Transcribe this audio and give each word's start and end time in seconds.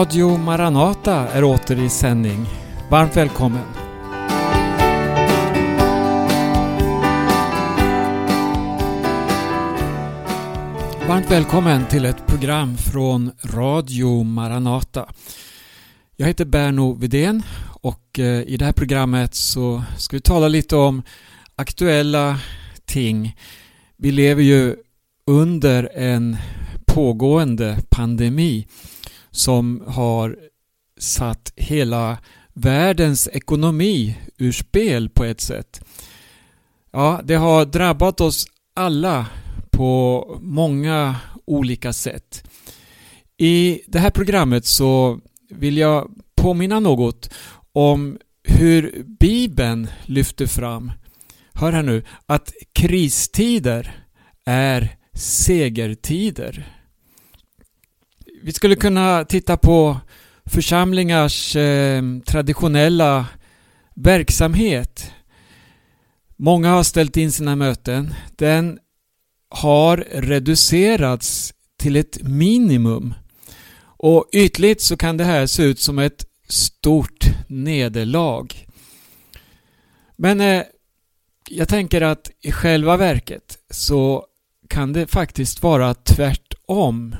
Radio 0.00 0.36
Maranata 0.36 1.28
är 1.28 1.44
åter 1.44 1.84
i 1.84 1.88
sändning. 1.88 2.46
Varmt 2.90 3.16
välkommen! 3.16 3.64
Varmt 11.08 11.30
välkommen 11.30 11.86
till 11.86 12.04
ett 12.04 12.26
program 12.26 12.76
från 12.76 13.30
Radio 13.42 14.22
Maranata. 14.22 15.12
Jag 16.16 16.26
heter 16.26 16.44
Berno 16.44 16.94
Vidén 16.94 17.42
och 17.82 18.18
eh, 18.18 18.42
i 18.42 18.56
det 18.56 18.64
här 18.64 18.72
programmet 18.72 19.34
så 19.34 19.82
ska 19.98 20.16
vi 20.16 20.20
tala 20.20 20.48
lite 20.48 20.76
om 20.76 21.02
aktuella 21.56 22.38
ting. 22.84 23.36
Vi 23.96 24.10
lever 24.10 24.42
ju 24.42 24.76
under 25.26 25.90
en 25.94 26.36
pågående 26.86 27.78
pandemi 27.90 28.66
som 29.30 29.82
har 29.86 30.36
satt 30.98 31.52
hela 31.56 32.18
världens 32.54 33.28
ekonomi 33.32 34.18
ur 34.38 34.52
spel 34.52 35.08
på 35.08 35.24
ett 35.24 35.40
sätt. 35.40 35.80
Ja, 36.92 37.20
det 37.24 37.34
har 37.34 37.64
drabbat 37.64 38.20
oss 38.20 38.46
alla 38.74 39.26
på 39.70 40.24
många 40.42 41.16
olika 41.44 41.92
sätt. 41.92 42.44
I 43.36 43.80
det 43.86 43.98
här 43.98 44.10
programmet 44.10 44.66
så 44.66 45.20
vill 45.50 45.76
jag 45.76 46.10
påminna 46.34 46.80
något 46.80 47.34
om 47.72 48.18
hur 48.42 49.04
Bibeln 49.20 49.88
lyfter 50.06 50.46
fram, 50.46 50.92
hör 51.52 51.72
här 51.72 51.82
nu, 51.82 52.04
att 52.26 52.52
kristider 52.72 54.04
är 54.44 54.96
segertider. 55.14 56.79
Vi 58.42 58.52
skulle 58.52 58.76
kunna 58.76 59.24
titta 59.24 59.56
på 59.56 59.96
församlingars 60.44 61.56
eh, 61.56 62.02
traditionella 62.26 63.26
verksamhet. 63.96 65.12
Många 66.36 66.70
har 66.70 66.82
ställt 66.82 67.16
in 67.16 67.32
sina 67.32 67.56
möten. 67.56 68.14
Den 68.36 68.78
har 69.50 69.96
reducerats 70.12 71.54
till 71.78 71.96
ett 71.96 72.22
minimum. 72.22 73.14
Och 73.82 74.28
ytligt 74.32 74.80
så 74.80 74.96
kan 74.96 75.16
det 75.16 75.24
här 75.24 75.46
se 75.46 75.62
ut 75.62 75.80
som 75.80 75.98
ett 75.98 76.26
stort 76.48 77.24
nederlag. 77.48 78.46
Men 80.16 80.40
eh, 80.40 80.62
jag 81.48 81.68
tänker 81.68 82.00
att 82.00 82.30
i 82.40 82.52
själva 82.52 82.96
verket 82.96 83.58
så 83.70 84.26
kan 84.68 84.92
det 84.92 85.06
faktiskt 85.06 85.62
vara 85.62 85.94
tvärtom. 85.94 87.16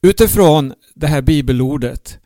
Utifrån 0.00 0.74
det 0.94 1.06
här 1.06 1.22
bibelordet 1.22 2.18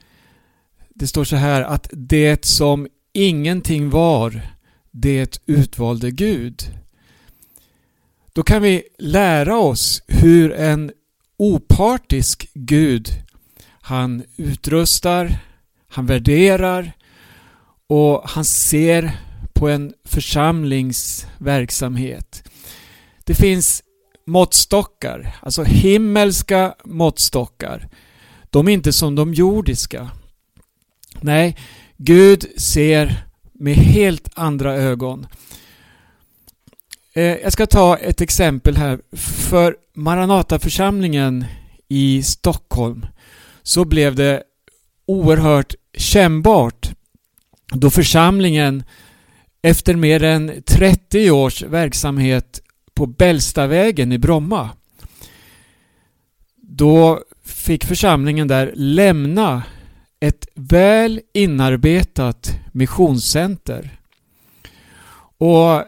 det 0.95 1.06
står 1.06 1.25
så 1.25 1.37
här 1.37 1.62
att 1.62 1.89
det 1.92 2.45
som 2.45 2.89
ingenting 3.12 3.91
var, 3.91 4.41
det 4.91 5.41
utvalde 5.47 6.11
Gud. 6.11 6.62
Då 8.33 8.43
kan 8.43 8.62
vi 8.62 8.83
lära 8.98 9.59
oss 9.59 10.03
hur 10.09 10.53
en 10.53 10.93
opartisk 11.37 12.50
Gud 12.55 13.09
han 13.81 14.23
utrustar, 14.37 15.39
han 15.89 16.06
värderar 16.06 16.93
och 17.87 18.23
han 18.25 18.45
ser 18.45 19.20
på 19.53 19.69
en 19.69 19.93
församlings 20.05 21.27
verksamhet. 21.39 22.48
Det 23.25 23.34
finns 23.34 23.83
måttstockar, 24.27 25.37
alltså 25.41 25.62
himmelska 25.62 26.75
måttstockar. 26.84 27.88
De 28.50 28.69
är 28.69 28.72
inte 28.72 28.93
som 28.93 29.15
de 29.15 29.34
jordiska. 29.34 30.10
Nej, 31.21 31.56
Gud 31.97 32.47
ser 32.56 33.25
med 33.53 33.75
helt 33.75 34.28
andra 34.34 34.75
ögon. 34.75 35.27
Eh, 37.15 37.22
jag 37.25 37.53
ska 37.53 37.66
ta 37.66 37.97
ett 37.97 38.21
exempel 38.21 38.77
här. 38.77 39.00
För 39.16 39.77
Maranataförsamlingen 39.94 41.44
i 41.89 42.22
Stockholm 42.22 43.06
så 43.62 43.84
blev 43.84 44.15
det 44.15 44.43
oerhört 45.06 45.75
kännbart 45.97 46.91
då 47.72 47.91
församlingen 47.91 48.84
efter 49.62 49.94
mer 49.94 50.22
än 50.22 50.62
30 50.66 51.31
års 51.31 51.62
verksamhet 51.62 52.62
på 52.94 53.06
Bällstavägen 53.06 54.12
i 54.12 54.19
Bromma. 54.19 54.70
Då 56.56 57.20
fick 57.44 57.84
församlingen 57.84 58.48
där 58.48 58.72
lämna 58.75 59.62
ett 60.20 60.47
väl 60.54 61.20
inarbetat 61.32 62.50
missionscenter. 62.72 63.98
Och 65.38 65.75
eh, 65.75 65.84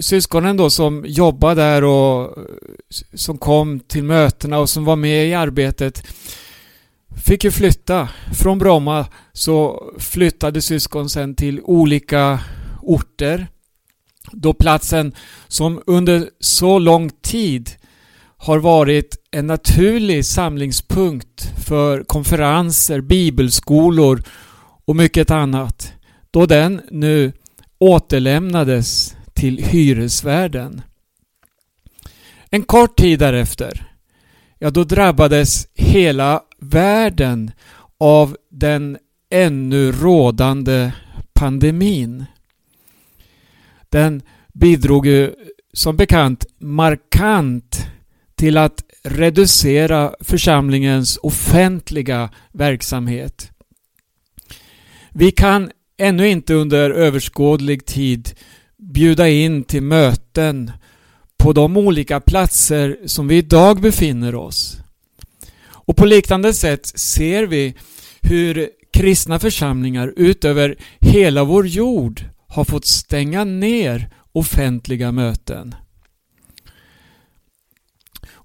syskonen 0.00 0.56
då 0.56 0.70
som 0.70 1.04
jobbade 1.06 1.62
där 1.62 1.84
och 1.84 2.38
eh, 2.38 2.44
som 3.14 3.38
kom 3.38 3.80
till 3.80 4.04
mötena 4.04 4.58
och 4.58 4.70
som 4.70 4.84
var 4.84 4.96
med 4.96 5.28
i 5.28 5.34
arbetet 5.34 6.06
fick 7.24 7.44
ju 7.44 7.50
flytta. 7.50 8.08
Från 8.34 8.58
Bromma 8.58 9.06
så 9.32 9.84
flyttade 9.98 10.62
syskon 10.62 11.10
sen 11.10 11.34
till 11.34 11.60
olika 11.60 12.40
orter 12.82 13.46
då 14.32 14.52
platsen 14.52 15.12
som 15.48 15.82
under 15.86 16.30
så 16.40 16.78
lång 16.78 17.10
tid 17.10 17.70
har 18.36 18.58
varit 18.58 19.16
en 19.30 19.46
naturlig 19.46 20.24
samlingspunkt 20.24 21.50
för 21.66 22.04
konferenser, 22.04 23.00
bibelskolor 23.00 24.22
och 24.84 24.96
mycket 24.96 25.30
annat. 25.30 25.92
Då 26.30 26.46
den 26.46 26.80
nu 26.90 27.32
återlämnades 27.78 29.16
till 29.32 29.58
hyresvärden. 29.58 30.82
En 32.50 32.62
kort 32.62 32.96
tid 32.96 33.18
därefter, 33.18 33.92
ja 34.58 34.70
då 34.70 34.84
drabbades 34.84 35.66
hela 35.74 36.42
världen 36.58 37.50
av 38.00 38.36
den 38.50 38.98
ännu 39.30 39.92
rådande 39.92 40.92
pandemin. 41.32 42.24
Den 43.94 44.22
bidrog 44.52 45.06
ju 45.06 45.34
som 45.72 45.96
bekant 45.96 46.46
markant 46.58 47.86
till 48.34 48.56
att 48.56 48.84
reducera 49.02 50.14
församlingens 50.20 51.18
offentliga 51.22 52.30
verksamhet. 52.52 53.50
Vi 55.10 55.30
kan 55.30 55.70
ännu 55.98 56.28
inte 56.28 56.54
under 56.54 56.90
överskådlig 56.90 57.86
tid 57.86 58.30
bjuda 58.76 59.28
in 59.28 59.64
till 59.64 59.82
möten 59.82 60.72
på 61.38 61.52
de 61.52 61.76
olika 61.76 62.20
platser 62.20 62.98
som 63.06 63.28
vi 63.28 63.36
idag 63.36 63.80
befinner 63.80 64.34
oss. 64.34 64.76
Och 65.66 65.96
på 65.96 66.04
liknande 66.04 66.54
sätt 66.54 66.86
ser 66.86 67.46
vi 67.46 67.74
hur 68.20 68.68
kristna 68.92 69.38
församlingar 69.38 70.12
utöver 70.16 70.76
hela 71.00 71.44
vår 71.44 71.66
jord 71.66 72.24
har 72.54 72.64
fått 72.64 72.84
stänga 72.84 73.44
ner 73.44 74.10
offentliga 74.32 75.12
möten. 75.12 75.74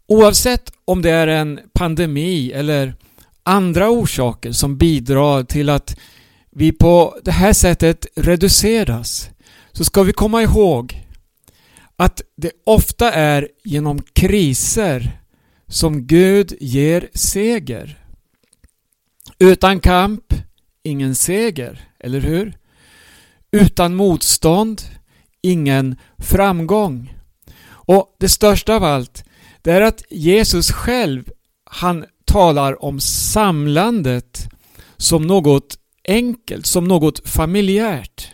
Oavsett 0.07 0.71
om 0.85 1.01
det 1.01 1.11
är 1.11 1.27
en 1.27 1.59
pandemi 1.73 2.51
eller 2.51 2.95
andra 3.43 3.89
orsaker 3.89 4.51
som 4.51 4.77
bidrar 4.77 5.43
till 5.43 5.69
att 5.69 5.97
vi 6.51 6.71
på 6.71 7.19
det 7.23 7.31
här 7.31 7.53
sättet 7.53 8.07
reduceras 8.15 9.29
så 9.71 9.83
ska 9.83 10.03
vi 10.03 10.13
komma 10.13 10.41
ihåg 10.41 11.05
att 11.95 12.21
det 12.35 12.51
ofta 12.63 13.11
är 13.11 13.47
genom 13.63 14.01
kriser 14.13 15.21
som 15.67 16.07
Gud 16.07 16.53
ger 16.59 17.09
seger. 17.13 17.97
Utan 19.39 19.79
kamp, 19.79 20.33
ingen 20.83 21.15
seger, 21.15 21.89
eller 21.99 22.19
hur? 22.19 22.58
Utan 23.51 23.95
motstånd, 23.95 24.81
ingen 25.41 25.95
framgång. 26.17 27.13
Och 27.69 28.15
det 28.19 28.29
största 28.29 28.75
av 28.75 28.83
allt, 28.83 29.23
det 29.61 29.71
är 29.71 29.81
att 29.81 30.03
Jesus 30.09 30.71
själv, 30.71 31.29
han 31.63 32.05
talar 32.25 32.83
om 32.83 32.99
samlandet 32.99 34.49
som 34.97 35.27
något 35.27 35.77
enkelt, 36.07 36.65
som 36.65 36.87
något 36.87 37.29
familjärt. 37.29 38.31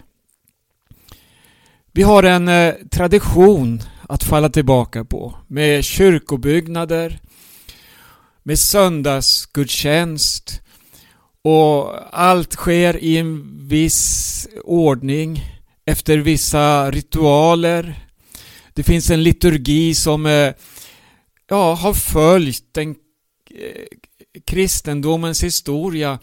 Vi 1.91 2.03
har 2.03 2.23
en 2.23 2.47
eh, 2.47 2.73
tradition 2.91 3.81
att 4.09 4.23
falla 4.23 4.49
tillbaka 4.49 5.05
på 5.05 5.35
med 5.47 5.83
kyrkobyggnader, 5.83 7.19
med 8.43 8.59
söndagsgudstjänst 8.59 10.61
och 11.45 11.93
allt 12.11 12.53
sker 12.53 12.97
i 13.03 13.17
en 13.17 13.57
viss 13.67 14.47
ordning 14.63 15.43
efter 15.85 16.17
vissa 16.17 16.91
ritualer. 16.91 18.07
Det 18.73 18.83
finns 18.83 19.09
en 19.09 19.23
liturgi 19.23 19.93
som 19.95 20.25
eh, 20.25 20.53
ja, 21.49 21.73
har 21.73 21.93
följt 21.93 22.63
den 22.71 22.89
eh, 22.89 23.85
kristendomens 24.45 25.43
historia 25.43 26.19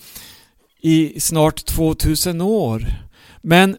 i 0.80 1.20
snart 1.20 1.64
2000 1.64 2.40
år. 2.40 2.86
Men 3.42 3.76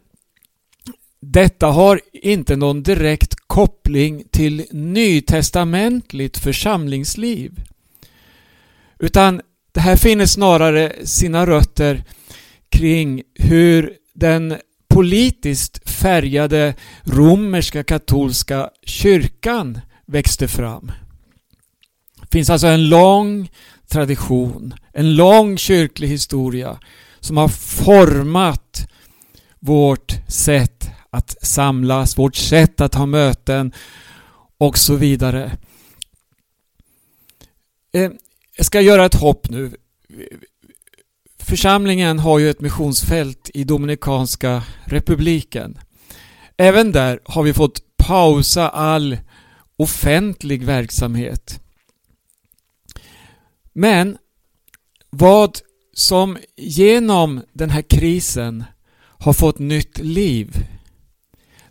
detta 1.19 1.67
har 1.67 2.01
inte 2.13 2.55
någon 2.55 2.83
direkt 2.83 3.35
koppling 3.47 4.23
till 4.31 4.65
nytestamentligt 4.71 6.37
församlingsliv. 6.37 7.61
Utan 8.99 9.41
det 9.73 9.79
här 9.79 9.95
finner 9.95 10.25
snarare 10.25 10.93
sina 11.03 11.45
rötter 11.45 12.03
kring 12.69 13.23
hur 13.35 13.93
den 14.13 14.57
politiskt 14.87 15.89
färgade 15.89 16.75
romerska 17.03 17.83
katolska 17.83 18.69
kyrkan 18.85 19.79
växte 20.05 20.47
fram. 20.47 20.91
Det 22.21 22.27
finns 22.31 22.49
alltså 22.49 22.67
en 22.67 22.89
lång 22.89 23.51
tradition, 23.87 24.73
en 24.93 25.15
lång 25.15 25.57
kyrklig 25.57 26.07
historia 26.07 26.79
som 27.19 27.37
har 27.37 27.47
format 27.47 28.87
vårt 29.59 30.15
sätt 30.27 30.89
att 31.09 31.37
samlas, 31.41 32.17
vårt 32.17 32.35
sätt 32.35 32.81
att 32.81 32.95
ha 32.95 33.05
möten 33.05 33.71
och 34.57 34.77
så 34.77 34.95
vidare. 34.95 35.57
Eh, 37.93 38.11
jag 38.57 38.65
ska 38.65 38.81
göra 38.81 39.05
ett 39.05 39.15
hopp 39.15 39.49
nu. 39.49 39.75
Församlingen 41.39 42.19
har 42.19 42.39
ju 42.39 42.49
ett 42.49 42.61
missionsfält 42.61 43.49
i 43.53 43.63
Dominikanska 43.63 44.63
republiken. 44.85 45.79
Även 46.57 46.91
där 46.91 47.19
har 47.25 47.43
vi 47.43 47.53
fått 47.53 47.97
pausa 47.97 48.69
all 48.69 49.17
offentlig 49.77 50.63
verksamhet. 50.63 51.59
Men 53.73 54.17
vad 55.09 55.59
som 55.93 56.37
genom 56.55 57.41
den 57.53 57.69
här 57.69 57.81
krisen 57.81 58.63
har 59.19 59.33
fått 59.33 59.59
nytt 59.59 59.97
liv 59.99 60.67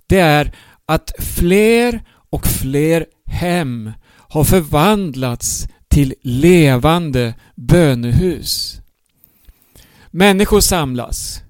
det 0.06 0.18
är 0.18 0.56
att 0.86 1.12
fler 1.18 2.04
och 2.30 2.46
fler 2.46 3.06
hem 3.24 3.92
har 4.08 4.44
förvandlats 4.44 5.66
till 5.92 6.14
levande 6.22 7.34
bönehus. 7.54 8.80
Människor 10.10 10.60
samlas. 10.60 11.42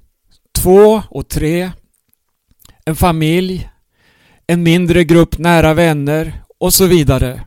Två 0.55 1.03
och 1.11 1.29
tre. 1.29 1.71
En 2.85 2.97
familj. 2.97 3.71
En 4.47 4.63
mindre 4.63 5.05
grupp 5.05 5.39
nära 5.39 5.75
vänner 5.75 6.43
och 6.59 6.75
så 6.75 6.87
vidare. 6.87 7.45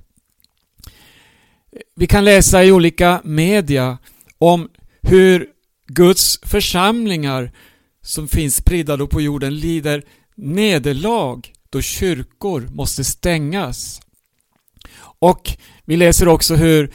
Vi 1.95 2.07
kan 2.07 2.25
läsa 2.25 2.63
i 2.63 2.71
olika 2.71 3.21
media 3.24 3.97
om 4.38 4.69
hur 5.01 5.47
Guds 5.88 6.39
församlingar 6.44 7.51
som 8.01 8.27
finns 8.27 8.56
spridda 8.56 9.07
på 9.07 9.21
jorden 9.21 9.56
lider 9.56 10.03
nederlag 10.36 11.42
då 11.69 11.81
kyrkor 11.81 12.68
måste 12.71 13.03
stängas. 13.03 14.01
Och 15.19 15.57
vi 15.85 15.97
läser 15.97 16.27
också 16.27 16.55
hur 16.55 16.91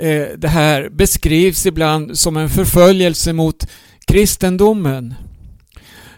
eh, 0.00 0.26
det 0.38 0.48
här 0.48 0.88
beskrivs 0.88 1.66
ibland 1.66 2.18
som 2.18 2.36
en 2.36 2.50
förföljelse 2.50 3.32
mot 3.32 3.66
kristendomen. 4.06 5.14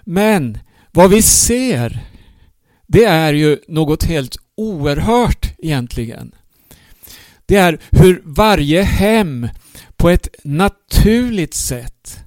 Men 0.05 0.59
vad 0.93 1.11
vi 1.11 1.23
ser 1.23 2.01
det 2.87 3.05
är 3.05 3.33
ju 3.33 3.59
något 3.69 4.03
helt 4.03 4.37
oerhört 4.57 5.55
egentligen. 5.59 6.35
Det 7.47 7.57
är 7.57 7.79
hur 7.91 8.23
varje 8.25 8.83
hem 8.83 9.49
på 9.97 10.11
ett 10.11 10.29
naturligt 10.45 11.55
sätt 11.55 12.25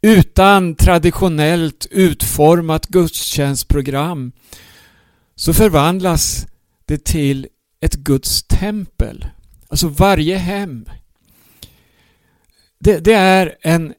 utan 0.00 0.74
traditionellt 0.74 1.86
utformat 1.90 2.86
gudstjänstprogram 2.86 4.32
så 5.34 5.54
förvandlas 5.54 6.46
det 6.84 7.04
till 7.04 7.46
ett 7.80 7.94
Guds 7.94 8.42
tempel. 8.42 9.26
Alltså 9.68 9.88
varje 9.88 10.36
hem. 10.36 10.88
Det, 12.78 12.98
det 12.98 13.14
är 13.14 13.56
en 13.62 13.94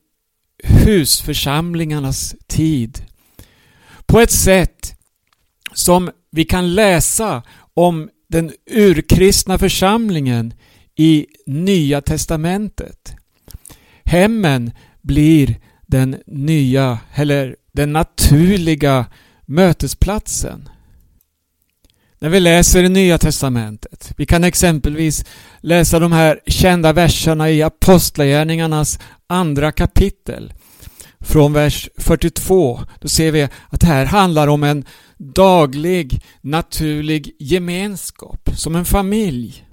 husförsamlingarnas 0.63 2.35
tid. 2.47 3.05
På 4.05 4.19
ett 4.19 4.31
sätt 4.31 4.95
som 5.73 6.11
vi 6.31 6.45
kan 6.45 6.75
läsa 6.75 7.43
om 7.73 8.09
den 8.27 8.51
urkristna 8.71 9.57
församlingen 9.57 10.53
i 10.95 11.27
Nya 11.45 12.01
Testamentet. 12.01 13.13
Hemmen 14.05 14.71
blir 15.01 15.59
den 15.87 16.15
nya, 16.25 16.99
eller 17.13 17.55
den 17.71 17.93
naturliga 17.93 19.05
mötesplatsen. 19.45 20.69
När 22.19 22.29
vi 22.29 22.39
läser 22.39 22.83
det 22.83 22.89
Nya 22.89 23.17
Testamentet, 23.17 24.13
vi 24.17 24.25
kan 24.25 24.43
exempelvis 24.43 25.25
läsa 25.61 25.99
de 25.99 26.11
här 26.11 26.39
kända 26.47 26.93
verserna 26.93 27.49
i 27.49 27.63
Apostlagärningarnas 27.63 28.99
andra 29.27 29.71
kapitel. 29.71 30.53
Från 31.19 31.53
vers 31.53 31.89
42, 31.97 32.79
då 33.01 33.07
ser 33.07 33.31
vi 33.31 33.43
att 33.69 33.81
det 33.81 33.87
här 33.87 34.05
handlar 34.05 34.47
om 34.47 34.63
en 34.63 34.85
daglig, 35.17 36.21
naturlig 36.41 37.35
gemenskap, 37.39 38.49
som 38.55 38.75
en 38.75 38.85
familj. 38.85 39.65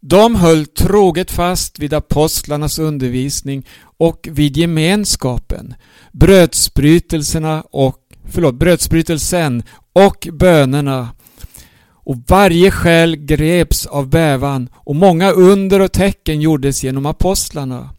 De 0.00 0.34
höll 0.34 0.66
troget 0.66 1.30
fast 1.30 1.78
vid 1.78 1.94
apostlarnas 1.94 2.78
undervisning 2.78 3.66
och 3.98 4.28
vid 4.30 4.56
gemenskapen, 4.56 5.74
brödsbrytelserna 6.12 7.62
och, 7.70 7.98
förlåt, 8.24 8.54
brödsbrytelsen 8.54 9.62
och 9.92 10.28
bönerna. 10.32 11.08
Och 12.08 12.16
varje 12.26 12.70
själ 12.70 13.16
greps 13.16 13.86
av 13.86 14.08
bävan 14.08 14.68
och 14.74 14.96
många 14.96 15.30
under 15.30 15.80
och 15.80 15.92
tecken 15.92 16.40
gjordes 16.40 16.84
genom 16.84 17.06
apostlarna. 17.06 17.90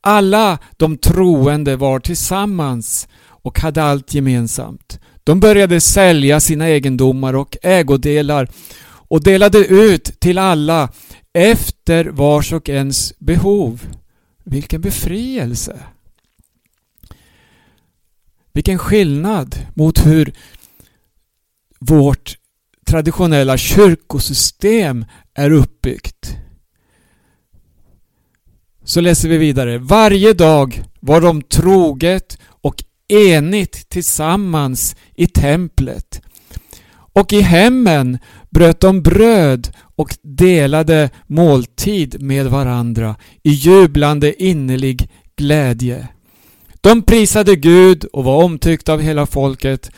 Alla 0.00 0.58
de 0.76 0.98
troende 0.98 1.76
var 1.76 2.00
tillsammans 2.00 3.08
och 3.26 3.60
hade 3.60 3.82
allt 3.82 4.14
gemensamt. 4.14 5.00
De 5.24 5.40
började 5.40 5.80
sälja 5.80 6.40
sina 6.40 6.68
egendomar 6.68 7.34
och 7.34 7.56
ägodelar 7.62 8.48
och 9.08 9.22
delade 9.22 9.58
ut 9.58 10.20
till 10.20 10.38
alla 10.38 10.88
efter 11.32 12.04
vars 12.04 12.52
och 12.52 12.68
ens 12.68 13.18
behov. 13.18 13.86
Vilken 14.44 14.80
befrielse! 14.80 15.78
Vilken 18.52 18.78
skillnad 18.78 19.56
mot 19.74 20.06
hur 20.06 20.32
vårt 21.80 22.36
traditionella 22.86 23.56
kyrkosystem 23.56 25.04
är 25.34 25.50
uppbyggt. 25.50 26.36
Så 28.84 29.00
läser 29.00 29.28
vi 29.28 29.38
vidare. 29.38 29.78
Varje 29.78 30.32
dag 30.32 30.82
var 31.00 31.20
de 31.20 31.42
troget 31.42 32.38
och 32.46 32.84
enigt 33.08 33.88
tillsammans 33.88 34.96
i 35.14 35.26
templet. 35.26 36.22
Och 36.88 37.32
i 37.32 37.40
hemmen 37.40 38.18
bröt 38.50 38.80
de 38.80 39.02
bröd 39.02 39.72
och 39.96 40.16
delade 40.22 41.10
måltid 41.26 42.22
med 42.22 42.46
varandra 42.46 43.16
i 43.42 43.50
jublande 43.50 44.42
innerlig 44.42 45.10
glädje. 45.36 46.08
De 46.80 47.02
prisade 47.02 47.56
Gud 47.56 48.04
och 48.04 48.24
var 48.24 48.44
omtyckta 48.44 48.92
av 48.92 49.00
hela 49.00 49.26
folket 49.26 49.90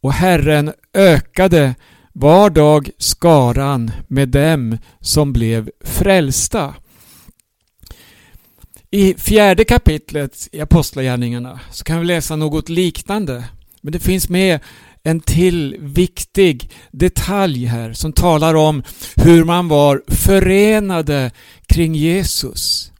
och 0.00 0.12
Herren 0.12 0.72
ökade 0.94 1.74
var 2.16 2.50
dag 2.50 2.90
skaran 2.98 3.90
med 4.08 4.28
dem 4.28 4.78
som 5.00 5.32
blev 5.32 5.70
frälsta. 5.84 6.74
I 8.90 9.14
fjärde 9.14 9.64
kapitlet 9.64 10.48
i 10.52 10.60
Apostlagärningarna 10.60 11.60
så 11.70 11.84
kan 11.84 12.00
vi 12.00 12.06
läsa 12.06 12.36
något 12.36 12.68
liknande. 12.68 13.44
Men 13.80 13.92
det 13.92 13.98
finns 13.98 14.28
med 14.28 14.60
en 15.02 15.20
till 15.20 15.76
viktig 15.80 16.70
detalj 16.90 17.64
här 17.64 17.92
som 17.92 18.12
talar 18.12 18.54
om 18.54 18.82
hur 19.16 19.44
man 19.44 19.68
var 19.68 20.02
förenade 20.08 21.30
kring 21.66 21.94
Jesus. 21.94 22.92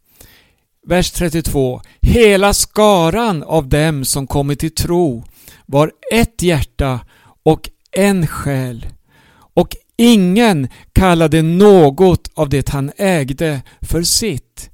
Vers 0.87 1.11
32. 1.11 1.83
Hela 2.01 2.53
skaran 2.53 3.43
av 3.43 3.69
dem 3.69 4.05
som 4.05 4.27
kommit 4.27 4.61
till 4.61 4.75
tro 4.75 5.25
var 5.67 5.93
ett 6.13 6.43
hjärta 6.43 7.01
och 7.43 7.71
en 7.93 8.27
själ. 8.27 8.87
Och 9.55 9.77
ingen 9.97 10.69
kallade 10.93 11.43
något 11.43 12.31
av 12.35 12.49
det 12.49 12.69
han 12.69 12.93
ägde 12.97 13.63
för 13.83 14.03
sitt, 14.03 14.71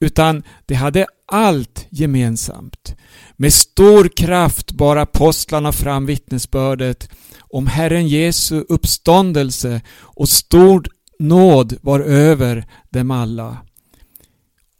utan 0.00 0.42
de 0.66 0.74
hade 0.74 1.06
allt 1.26 1.86
gemensamt. 1.90 2.94
Med 3.36 3.52
stor 3.52 4.08
kraft 4.08 4.72
bar 4.72 4.96
apostlarna 4.96 5.72
fram 5.72 6.06
vittnesbördet 6.06 7.08
om 7.38 7.66
Herren 7.66 8.08
Jesu 8.08 8.64
uppståndelse 8.68 9.80
och 9.98 10.28
stor 10.28 10.86
nåd 11.18 11.76
var 11.82 12.00
över 12.00 12.66
dem 12.90 13.10
alla. 13.10 13.56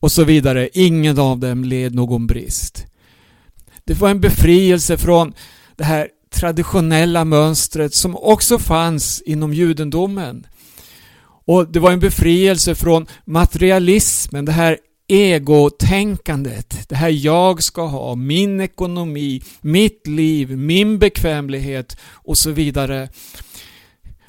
och 0.01 0.13
så 0.13 0.25
vidare. 0.25 0.69
Ingen 0.73 1.19
av 1.19 1.39
dem 1.39 1.65
led 1.65 1.95
någon 1.95 2.27
brist. 2.27 2.87
Det 3.85 3.95
var 3.95 4.11
en 4.11 4.21
befrielse 4.21 4.99
från 4.99 5.33
det 5.77 5.85
här 5.85 6.09
traditionella 6.31 7.25
mönstret 7.25 7.95
som 7.95 8.17
också 8.17 8.59
fanns 8.59 9.23
inom 9.27 9.55
judendomen. 9.55 10.47
Och 11.47 11.73
det 11.73 11.81
var 11.81 11.93
en 11.93 12.01
befrielse 12.01 12.75
från 12.75 13.07
materialismen, 13.25 14.45
det 14.45 14.53
här 14.53 14.79
egotänkandet. 15.09 16.89
Det 16.89 16.97
här 16.97 17.09
jag 17.09 17.63
ska 17.63 17.87
ha, 17.87 18.15
min 18.15 18.61
ekonomi, 18.61 19.43
mitt 19.61 20.07
liv, 20.07 20.57
min 20.57 20.99
bekvämlighet 20.99 21.97
och 22.13 22.39
så 22.39 22.51
vidare. 22.51 23.09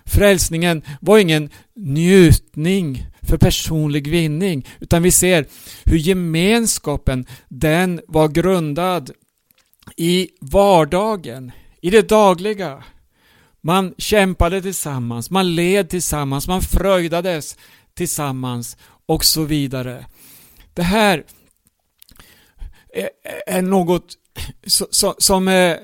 Frälsningen 0.05 0.81
var 1.01 1.19
ingen 1.19 1.49
njutning 1.75 3.05
för 3.21 3.37
personlig 3.37 4.07
vinning 4.07 4.67
utan 4.79 5.03
vi 5.03 5.11
ser 5.11 5.45
hur 5.83 5.97
gemenskapen 5.97 7.25
den 7.49 8.01
var 8.07 8.27
grundad 8.27 9.11
i 9.97 10.29
vardagen, 10.41 11.51
i 11.81 11.89
det 11.89 12.09
dagliga. 12.09 12.83
Man 13.61 13.93
kämpade 13.97 14.61
tillsammans, 14.61 15.29
man 15.29 15.55
led 15.55 15.89
tillsammans, 15.89 16.47
man 16.47 16.61
fröjdades 16.61 17.57
tillsammans 17.93 18.77
och 19.05 19.25
så 19.25 19.43
vidare. 19.43 20.05
Det 20.73 20.83
här 20.83 21.23
är 23.47 23.61
något 23.61 24.17
som 25.17 25.47
eh, 25.47 25.75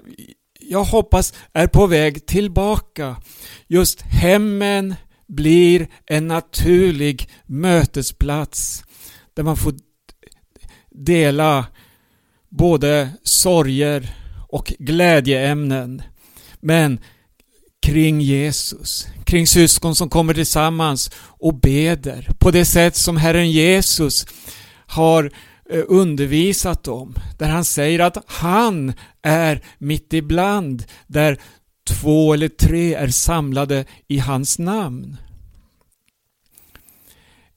jag 0.60 0.84
hoppas 0.84 1.34
är 1.54 1.68
på 1.68 1.88
väg 1.88 2.26
tillbaka. 2.26 3.22
Just 3.68 4.02
hemmen 4.02 4.96
blir 5.28 5.88
en 6.06 6.28
naturlig 6.28 7.30
mötesplats 7.46 8.84
där 9.34 9.44
man 9.44 9.58
får 9.58 9.74
dela 10.90 11.66
både 12.50 13.10
sorger 13.24 14.17
och 14.48 14.74
glädjeämnen. 14.80 16.02
Men 16.60 17.00
kring 17.82 18.22
Jesus, 18.22 19.08
kring 19.26 19.48
syskon 19.48 19.96
som 19.96 20.10
kommer 20.10 20.34
tillsammans 20.34 21.12
och 21.18 21.60
beder 21.60 22.30
på 22.40 22.52
det 22.52 22.66
sätt 22.66 22.96
som 22.96 23.18
Herren 23.18 23.52
Jesus 23.52 24.26
har 24.88 25.32
eh, 25.70 25.84
undervisat 25.88 26.88
om. 26.88 27.16
Där 27.38 27.50
han 27.50 27.66
säger 27.66 28.00
att 28.00 28.18
han 28.28 28.94
är 29.22 29.64
mitt 29.78 30.14
ibland, 30.14 30.84
där 31.08 31.38
två 31.88 32.34
eller 32.34 32.48
tre 32.50 32.94
är 32.94 33.08
samlade 33.08 33.86
i 34.08 34.20
hans 34.20 34.60
namn. 34.60 35.18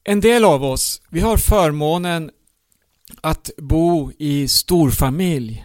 En 0.04 0.20
del 0.20 0.44
av 0.44 0.64
oss, 0.64 1.02
vi 1.10 1.20
har 1.20 1.36
förmånen 1.36 2.30
att 3.20 3.50
bo 3.58 4.12
i 4.18 4.48
storfamilj. 4.48 5.64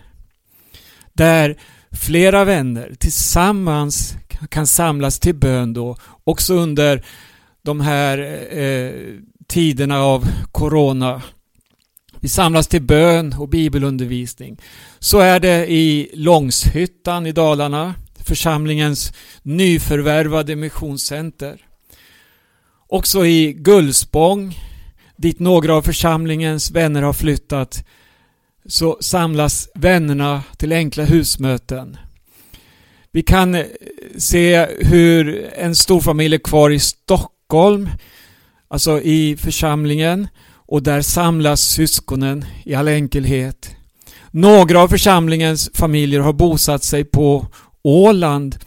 Där 1.15 1.55
flera 1.91 2.45
vänner 2.45 2.95
tillsammans 2.99 4.15
kan 4.49 4.67
samlas 4.67 5.19
till 5.19 5.35
bön 5.35 5.73
då, 5.73 5.97
också 6.23 6.53
under 6.53 7.05
de 7.61 7.79
här 7.79 8.17
eh, 8.57 8.91
tiderna 9.47 9.99
av 9.99 10.27
Corona. 10.51 11.21
Vi 12.19 12.29
samlas 12.29 12.67
till 12.67 12.81
bön 12.81 13.33
och 13.33 13.49
bibelundervisning. 13.49 14.57
Så 14.99 15.19
är 15.19 15.39
det 15.39 15.71
i 15.71 16.11
Långshyttan 16.13 17.25
i 17.25 17.31
Dalarna, 17.31 17.93
församlingens 18.25 19.13
nyförvärvade 19.43 20.55
missionscenter. 20.55 21.61
Också 22.87 23.25
i 23.25 23.53
Gullspång, 23.53 24.57
dit 25.17 25.39
några 25.39 25.75
av 25.75 25.81
församlingens 25.81 26.71
vänner 26.71 27.01
har 27.01 27.13
flyttat, 27.13 27.85
så 28.67 28.97
samlas 29.01 29.69
vännerna 29.75 30.43
till 30.57 30.71
enkla 30.73 31.03
husmöten. 31.03 31.97
Vi 33.11 33.23
kan 33.23 33.55
eh, 33.55 33.65
se 34.17 34.67
hur 34.79 35.49
en 35.55 35.75
storfamilj 35.75 36.35
är 36.35 36.39
kvar 36.39 36.69
i 36.69 36.79
Stockholm, 36.79 37.89
alltså 38.67 39.01
i 39.01 39.37
församlingen, 39.37 40.27
och 40.67 40.83
där 40.83 41.01
samlas 41.01 41.61
syskonen 41.61 42.45
i 42.63 42.75
all 42.75 42.87
enkelhet. 42.87 43.75
Några 44.31 44.81
av 44.81 44.87
församlingens 44.87 45.69
familjer 45.73 46.19
har 46.19 46.33
bosatt 46.33 46.83
sig 46.83 47.03
på 47.03 47.47
Åland 47.83 48.57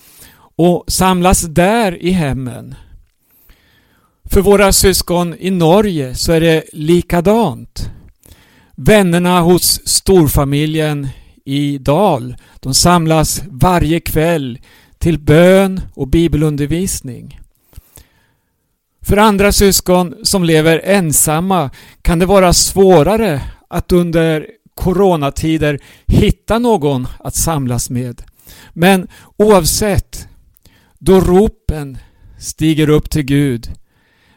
och 0.56 0.84
samlas 0.88 1.42
där 1.42 2.02
i 2.02 2.10
hemmen. 2.10 2.74
För 4.24 4.40
våra 4.40 4.72
syskon 4.72 5.34
i 5.38 5.50
Norge 5.50 6.14
så 6.14 6.32
är 6.32 6.40
det 6.40 6.64
likadant. 6.72 7.90
Vännerna 8.80 9.40
hos 9.40 9.80
storfamiljen 9.85 11.08
i 11.44 11.78
Dal, 11.78 12.37
de 12.61 12.75
samlas 12.75 13.42
varje 13.49 14.00
kväll 14.00 14.58
till 14.99 15.18
bön 15.18 15.80
och 15.94 16.08
bibelundervisning. 16.08 17.40
För 19.02 19.16
andra 19.16 19.52
syskon 19.52 20.14
som 20.23 20.44
lever 20.44 20.80
ensamma 20.85 21.70
kan 22.02 22.18
det 22.18 22.26
vara 22.26 22.52
svårare 22.52 23.42
att 23.68 23.92
under 23.92 24.47
coronatider 24.75 25.78
hitta 26.06 26.58
någon 26.58 27.08
att 27.18 27.35
samlas 27.35 27.90
med. 27.90 28.23
Men 28.73 29.08
oavsett, 29.37 30.28
då 30.99 31.20
ropen 31.20 31.99
stiger 32.38 32.88
upp 32.90 33.11
till 33.11 33.25
Gud 33.25 33.73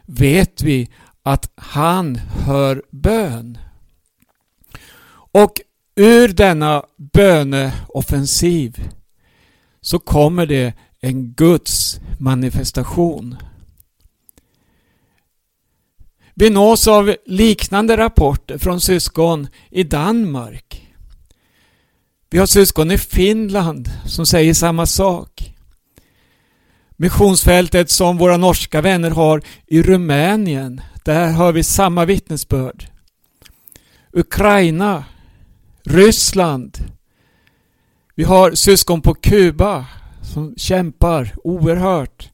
vet 0.06 0.62
vi 0.62 0.90
att 1.22 1.52
han 1.56 2.16
hör 2.16 2.82
bön. 2.90 3.58
Och 5.32 5.60
ur 5.94 6.28
denna 6.28 6.84
böneoffensiv 6.96 8.90
så 9.80 9.98
kommer 9.98 10.46
det 10.46 10.74
en 11.00 11.32
Guds 11.32 12.00
manifestation. 12.18 13.36
Vi 16.34 16.50
nås 16.50 16.88
av 16.88 17.16
liknande 17.26 17.96
rapporter 17.96 18.58
från 18.58 18.80
syskon 18.80 19.48
i 19.70 19.82
Danmark. 19.82 20.88
Vi 22.30 22.38
har 22.38 22.46
syskon 22.46 22.90
i 22.90 22.98
Finland 22.98 23.88
som 24.06 24.26
säger 24.26 24.54
samma 24.54 24.86
sak. 24.86 25.54
Missionsfältet 26.96 27.90
som 27.90 28.18
våra 28.18 28.36
norska 28.36 28.80
vänner 28.80 29.10
har 29.10 29.42
i 29.66 29.82
Rumänien, 29.82 30.80
där 31.04 31.30
hör 31.30 31.52
vi 31.52 31.62
samma 31.62 32.04
vittnesbörd. 32.04 32.86
Ukraina, 34.12 35.04
Ryssland. 35.84 36.78
Vi 38.14 38.24
har 38.24 38.54
syskon 38.54 39.00
på 39.00 39.14
Kuba 39.14 39.86
som 40.22 40.54
kämpar 40.56 41.34
oerhört. 41.44 42.30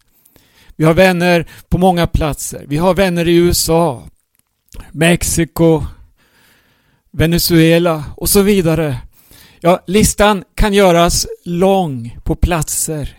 Vi 0.77 0.85
har 0.85 0.95
vänner 0.95 1.49
på 1.69 1.79
många 1.79 2.07
platser. 2.07 2.65
Vi 2.69 2.77
har 2.77 2.95
vänner 2.95 3.29
i 3.29 3.37
USA, 3.37 4.09
Mexiko, 4.93 5.85
Venezuela 7.11 8.05
och 8.17 8.29
så 8.29 8.43
vidare. 8.43 8.97
Ja, 9.61 9.85
listan 9.87 10.45
kan 10.55 10.73
göras 10.73 11.27
lång 11.45 12.19
på 12.25 12.35
platser. 12.35 13.19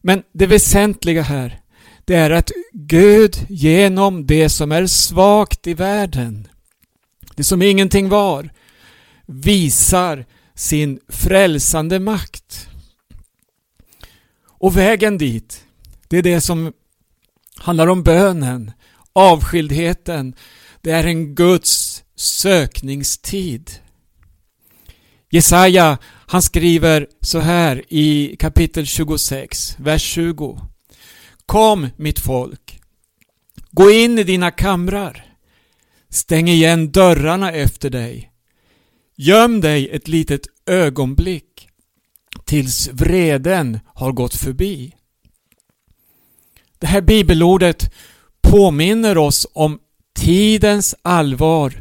Men 0.00 0.22
det 0.32 0.46
väsentliga 0.46 1.22
här, 1.22 1.60
det 2.04 2.14
är 2.14 2.30
att 2.30 2.50
Gud 2.72 3.36
genom 3.48 4.26
det 4.26 4.48
som 4.48 4.72
är 4.72 4.86
svagt 4.86 5.66
i 5.66 5.74
världen, 5.74 6.48
det 7.34 7.44
som 7.44 7.62
ingenting 7.62 8.08
var, 8.08 8.50
visar 9.26 10.24
sin 10.54 11.00
frälsande 11.08 12.00
makt. 12.00 12.68
Och 14.44 14.76
vägen 14.76 15.18
dit, 15.18 15.64
det 16.08 16.18
är 16.18 16.22
det 16.22 16.40
som 16.40 16.72
handlar 17.56 17.86
om 17.86 18.02
bönen, 18.02 18.72
avskildheten. 19.12 20.34
Det 20.80 20.90
är 20.90 21.04
en 21.04 21.34
Guds 21.34 22.04
sökningstid. 22.16 23.70
Jesaja, 25.30 25.98
han 26.04 26.42
skriver 26.42 27.06
så 27.20 27.38
här 27.38 27.82
i 27.88 28.36
kapitel 28.38 28.86
26, 28.86 29.76
vers 29.78 30.02
20. 30.02 30.60
Kom 31.46 31.88
mitt 31.96 32.18
folk, 32.18 32.80
gå 33.70 33.90
in 33.90 34.18
i 34.18 34.24
dina 34.24 34.50
kamrar, 34.50 35.36
stäng 36.10 36.48
igen 36.48 36.92
dörrarna 36.92 37.52
efter 37.52 37.90
dig, 37.90 38.30
göm 39.16 39.60
dig 39.60 39.88
ett 39.88 40.08
litet 40.08 40.46
ögonblick 40.66 41.68
tills 42.44 42.88
vreden 42.88 43.80
har 43.94 44.12
gått 44.12 44.34
förbi. 44.34 44.94
Det 46.78 46.86
här 46.86 47.00
bibelordet 47.00 47.92
påminner 48.42 49.18
oss 49.18 49.46
om 49.52 49.78
tidens 50.14 50.94
allvar 51.02 51.80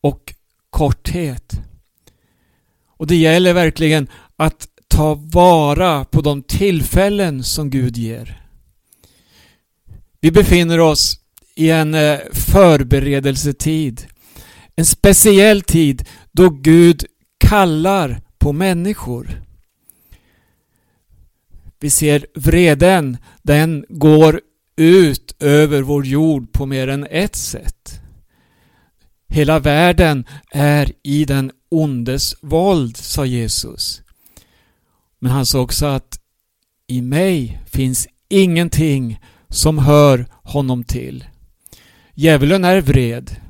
och 0.00 0.34
korthet. 0.70 1.52
Och 2.86 3.06
det 3.06 3.16
gäller 3.16 3.54
verkligen 3.54 4.08
att 4.36 4.68
ta 4.88 5.14
vara 5.14 6.04
på 6.04 6.20
de 6.20 6.42
tillfällen 6.42 7.44
som 7.44 7.70
Gud 7.70 7.96
ger. 7.96 8.42
Vi 10.20 10.30
befinner 10.30 10.80
oss 10.80 11.20
i 11.54 11.70
en 11.70 11.94
eh, 11.94 12.18
förberedelsetid. 12.32 14.06
En 14.78 14.86
speciell 14.86 15.62
tid 15.62 16.08
då 16.32 16.50
Gud 16.50 17.04
kallar 17.38 18.20
på 18.38 18.52
människor. 18.52 19.42
Vi 21.80 21.90
ser 21.90 22.26
vreden, 22.34 23.16
den 23.42 23.84
går 23.88 24.40
ut 24.76 25.36
över 25.42 25.82
vår 25.82 26.06
jord 26.06 26.52
på 26.52 26.66
mer 26.66 26.88
än 26.88 27.06
ett 27.10 27.36
sätt. 27.36 28.00
Hela 29.28 29.58
världen 29.58 30.24
är 30.50 30.92
i 31.02 31.24
den 31.24 31.50
ondes 31.68 32.34
våld, 32.40 32.96
sa 32.96 33.24
Jesus. 33.24 34.02
Men 35.18 35.32
han 35.32 35.46
sa 35.46 35.60
också 35.60 35.86
att 35.86 36.20
i 36.86 37.02
mig 37.02 37.60
finns 37.66 38.08
ingenting 38.28 39.20
som 39.48 39.78
hör 39.78 40.26
honom 40.42 40.84
till. 40.84 41.24
Djävulen 42.14 42.64
är 42.64 42.80
vred. 42.80 43.47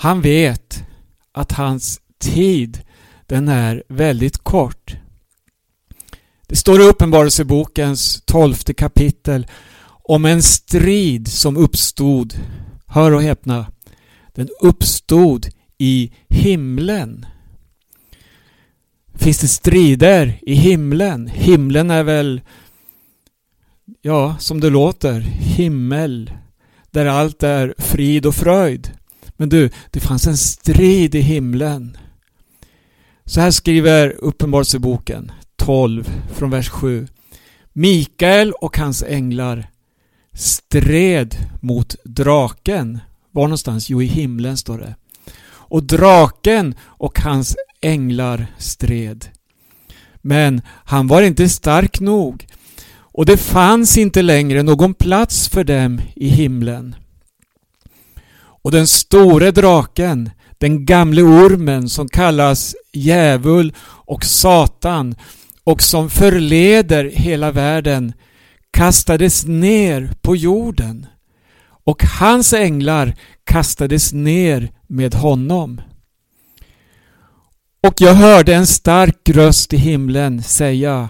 Han 0.00 0.20
vet 0.20 0.84
att 1.32 1.52
hans 1.52 2.00
tid 2.18 2.82
den 3.26 3.48
är 3.48 3.82
väldigt 3.88 4.38
kort. 4.38 4.96
Det 6.46 6.56
står 6.56 6.80
i 6.80 6.84
Uppenbarelsebokens 6.84 8.22
tolfte 8.24 8.74
kapitel 8.74 9.46
om 9.86 10.24
en 10.24 10.42
strid 10.42 11.28
som 11.28 11.56
uppstod, 11.56 12.34
hör 12.86 13.12
och 13.12 13.22
häpna, 13.22 13.66
den 14.34 14.48
uppstod 14.60 15.46
i 15.78 16.12
himlen. 16.28 17.26
Finns 19.14 19.38
det 19.38 19.48
strider 19.48 20.38
i 20.42 20.54
himlen? 20.54 21.26
Himlen 21.26 21.90
är 21.90 22.02
väl, 22.02 22.40
ja, 24.02 24.36
som 24.38 24.60
det 24.60 24.70
låter, 24.70 25.20
himmel, 25.20 26.32
där 26.90 27.06
allt 27.06 27.42
är 27.42 27.74
frid 27.78 28.26
och 28.26 28.34
fröjd. 28.34 28.97
Men 29.40 29.48
du, 29.48 29.70
det 29.90 30.00
fanns 30.00 30.26
en 30.26 30.36
strid 30.36 31.14
i 31.14 31.20
himlen. 31.20 31.96
Så 33.24 33.40
här 33.40 33.50
skriver 33.50 34.10
Uppenbarelseboken 34.10 35.32
12 35.56 36.10
från 36.34 36.50
vers 36.50 36.68
7. 36.68 37.08
Mikael 37.72 38.52
och 38.52 38.78
hans 38.78 39.02
änglar 39.02 39.70
stred 40.32 41.36
mot 41.60 41.96
draken. 42.04 42.98
Var 43.30 43.42
någonstans? 43.42 43.90
Jo, 43.90 44.02
i 44.02 44.06
himlen 44.06 44.56
står 44.56 44.78
det. 44.78 44.94
Och 45.48 45.82
draken 45.82 46.74
och 46.82 47.20
hans 47.20 47.56
änglar 47.80 48.46
stred. 48.58 49.26
Men 50.16 50.62
han 50.66 51.06
var 51.06 51.22
inte 51.22 51.48
stark 51.48 52.00
nog 52.00 52.46
och 53.18 53.26
det 53.26 53.36
fanns 53.36 53.98
inte 53.98 54.22
längre 54.22 54.62
någon 54.62 54.94
plats 54.94 55.48
för 55.48 55.64
dem 55.64 56.00
i 56.16 56.28
himlen. 56.28 56.94
Och 58.62 58.70
den 58.70 58.86
store 58.86 59.50
draken, 59.50 60.30
den 60.58 60.86
gamle 60.86 61.22
ormen 61.22 61.88
som 61.88 62.08
kallas 62.08 62.74
djävul 62.92 63.72
och 63.80 64.24
Satan 64.24 65.14
och 65.64 65.82
som 65.82 66.10
förleder 66.10 67.10
hela 67.14 67.50
världen 67.50 68.12
kastades 68.70 69.44
ner 69.44 70.10
på 70.22 70.36
jorden 70.36 71.06
och 71.84 72.04
hans 72.04 72.52
änglar 72.52 73.14
kastades 73.44 74.12
ner 74.12 74.72
med 74.86 75.14
honom. 75.14 75.80
Och 77.86 77.94
jag 78.00 78.14
hörde 78.14 78.54
en 78.54 78.66
stark 78.66 79.28
röst 79.28 79.72
i 79.72 79.76
himlen 79.76 80.42
säga 80.42 81.08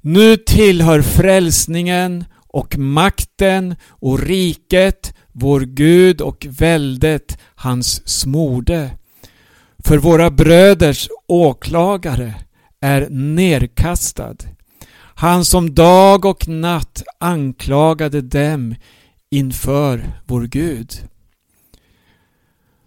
Nu 0.00 0.36
tillhör 0.36 1.02
frälsningen 1.02 2.24
och 2.48 2.78
makten 2.78 3.76
och 3.88 4.20
riket 4.20 5.14
vår 5.32 5.60
Gud 5.60 6.20
och 6.20 6.46
väldet 6.50 7.38
hans 7.54 8.08
smorde. 8.08 8.90
För 9.84 9.98
våra 9.98 10.30
bröders 10.30 11.08
åklagare 11.28 12.34
är 12.80 13.08
nerkastad. 13.10 14.36
Han 15.14 15.44
som 15.44 15.74
dag 15.74 16.24
och 16.24 16.48
natt 16.48 17.02
anklagade 17.20 18.20
dem 18.20 18.74
inför 19.30 20.20
vår 20.26 20.42
Gud. 20.42 20.92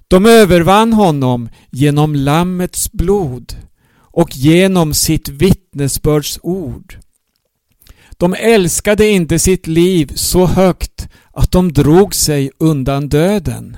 De 0.08 0.26
övervann 0.26 0.94
honom 0.94 1.50
genom 1.72 2.16
Lammets 2.16 2.92
blod 2.92 3.56
och 3.96 4.36
genom 4.36 4.94
sitt 4.94 5.30
vittnesbörds 5.30 6.40
ord. 6.44 6.98
De 8.18 8.34
älskade 8.34 9.08
inte 9.08 9.40
sitt 9.40 9.68
liv 9.68 10.12
så 10.16 10.46
högt 10.46 11.08
att 11.34 11.52
de 11.52 11.74
drog 11.74 12.16
sig 12.16 12.52
undan 12.58 13.10
döden. 13.10 13.78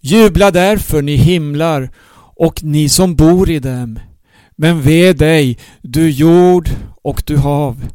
Jubla 0.00 0.50
därför, 0.50 1.02
ni 1.02 1.16
himlar 1.16 1.90
och 2.36 2.64
ni 2.64 2.88
som 2.88 3.16
bor 3.16 3.50
i 3.50 3.58
dem. 3.58 3.98
Men 4.56 4.82
ve 4.82 5.12
dig, 5.12 5.58
du 5.82 6.10
jord 6.10 6.68
och 7.02 7.22
du 7.26 7.36
hav. 7.36 7.88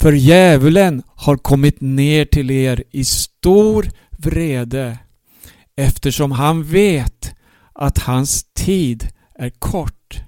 För 0.00 0.12
djävulen 0.12 1.02
har 1.06 1.36
kommit 1.36 1.80
ner 1.80 2.24
till 2.24 2.50
er 2.50 2.84
i 2.90 3.04
stor 3.04 3.90
vrede 4.10 4.98
eftersom 5.76 6.32
han 6.32 6.64
vet 6.64 7.34
att 7.72 7.98
hans 7.98 8.44
tid 8.54 9.08
är 9.34 9.50
kort. 9.50 10.20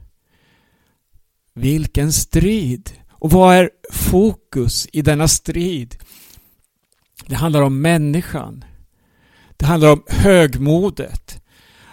Vilken 1.54 2.12
strid! 2.12 2.90
Och 3.10 3.30
vad 3.30 3.56
är 3.56 3.70
fokus 3.92 4.88
i 4.92 5.02
denna 5.02 5.28
strid? 5.28 5.96
Det 7.32 7.36
handlar 7.36 7.62
om 7.62 7.80
människan. 7.80 8.64
Det 9.56 9.66
handlar 9.66 9.92
om 9.92 10.02
högmodet. 10.08 11.42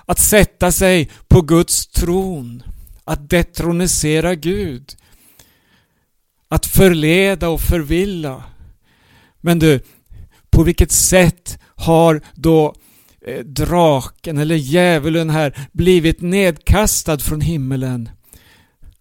Att 0.06 0.20
sätta 0.20 0.72
sig 0.72 1.10
på 1.28 1.42
Guds 1.42 1.88
tron. 1.88 2.64
Att 3.04 3.30
detronisera 3.30 4.36
Gud. 4.36 4.96
Att 6.50 6.66
förleda 6.66 7.50
och 7.50 7.62
förvilla. 7.62 8.44
Men 9.42 9.60
du, 9.60 9.82
på 10.50 10.64
vilket 10.64 10.92
sätt 10.92 11.60
har 11.76 12.22
då 12.34 12.76
eh, 13.26 13.40
draken 13.46 14.38
eller 14.38 14.56
djävulen 14.56 15.30
här 15.30 15.68
blivit 15.72 16.22
nedkastad 16.22 17.20
från 17.20 17.42
himmelen? 17.42 18.10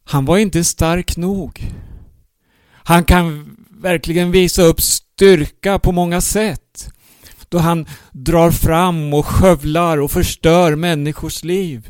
Han 0.05 0.25
var 0.25 0.39
inte 0.39 0.65
stark 0.65 1.17
nog. 1.17 1.73
Han 2.73 3.05
kan 3.05 3.57
verkligen 3.81 4.31
visa 4.31 4.63
upp 4.63 4.81
styrka 4.81 5.79
på 5.79 5.93
många 5.93 6.21
sätt. 6.21 6.89
Då 7.49 7.59
han 7.59 7.87
drar 8.13 8.51
fram 8.51 9.15
och 9.15 9.27
skövlar 9.27 9.99
och 9.99 10.11
förstör 10.11 10.75
människors 10.75 11.45
liv. 11.45 11.89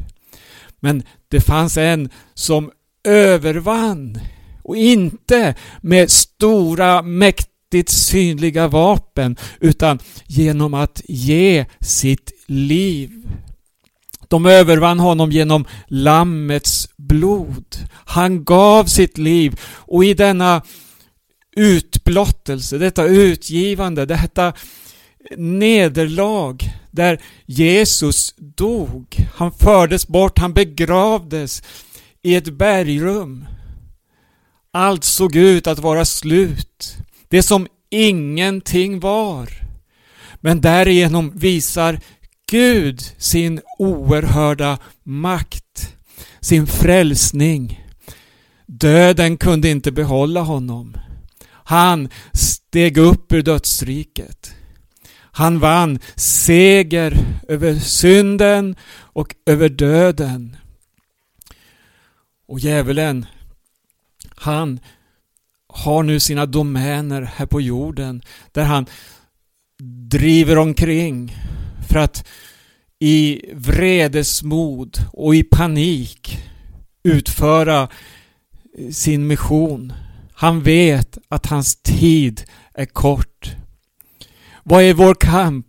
Men 0.80 1.02
det 1.28 1.40
fanns 1.40 1.76
en 1.76 2.10
som 2.34 2.70
övervann 3.04 4.20
och 4.62 4.76
inte 4.76 5.54
med 5.80 6.10
stora 6.10 7.02
mäktigt 7.02 7.88
synliga 7.88 8.68
vapen 8.68 9.36
utan 9.60 9.98
genom 10.26 10.74
att 10.74 11.02
ge 11.08 11.66
sitt 11.80 12.32
liv. 12.46 13.10
De 14.28 14.46
övervann 14.46 15.00
honom 15.00 15.32
genom 15.32 15.64
Lammets 15.86 16.88
blod. 16.96 17.76
Han 17.92 18.44
gav 18.44 18.84
sitt 18.84 19.18
liv 19.18 19.60
och 19.64 20.04
i 20.04 20.14
denna 20.14 20.62
utblottelse, 21.58 22.78
detta 22.78 23.04
utgivande, 23.04 24.06
detta 24.06 24.52
nederlag 25.36 26.56
där 26.90 27.20
Jesus 27.46 28.34
dog. 28.36 29.28
Han 29.34 29.52
fördes 29.52 30.08
bort, 30.08 30.38
han 30.38 30.52
begravdes 30.52 31.62
i 32.22 32.34
ett 32.34 32.52
bergrum. 32.52 33.46
Allt 34.72 35.04
såg 35.04 35.36
ut 35.36 35.66
att 35.66 35.78
vara 35.78 36.04
slut. 36.04 36.96
Det 37.28 37.42
som 37.42 37.66
ingenting 37.90 39.00
var. 39.00 39.48
Men 40.40 40.60
därigenom 40.60 41.32
visar 41.38 42.00
Gud 42.50 43.00
sin 43.18 43.60
oerhörda 43.78 44.78
makt, 45.02 45.96
sin 46.40 46.66
frälsning. 46.66 47.84
Döden 48.66 49.36
kunde 49.36 49.68
inte 49.68 49.92
behålla 49.92 50.40
honom. 50.40 50.96
Han 51.68 52.08
steg 52.32 52.98
upp 52.98 53.32
ur 53.32 53.42
dödsriket. 53.42 54.54
Han 55.14 55.58
vann 55.58 55.98
seger 56.16 57.16
över 57.48 57.74
synden 57.74 58.76
och 58.90 59.34
över 59.46 59.68
döden. 59.68 60.56
Och 62.46 62.60
djävulen, 62.60 63.26
han 64.36 64.80
har 65.66 66.02
nu 66.02 66.20
sina 66.20 66.46
domäner 66.46 67.22
här 67.22 67.46
på 67.46 67.60
jorden 67.60 68.22
där 68.52 68.64
han 68.64 68.86
driver 70.10 70.58
omkring 70.58 71.36
för 71.88 71.98
att 71.98 72.28
i 72.98 73.42
vredesmod 73.54 74.98
och 75.12 75.34
i 75.34 75.42
panik 75.42 76.38
utföra 77.02 77.88
sin 78.90 79.26
mission. 79.26 79.92
Han 80.40 80.62
vet 80.62 81.18
att 81.28 81.46
hans 81.46 81.82
tid 81.82 82.44
är 82.74 82.86
kort. 82.86 83.56
Vad 84.62 84.82
är 84.82 84.94
vår 84.94 85.14
kamp? 85.14 85.66